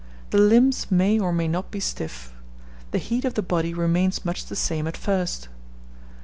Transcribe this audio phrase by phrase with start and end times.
[0.31, 2.33] The limbs may or may not be stiff.
[2.89, 5.47] The heat of the body remains much the same at first.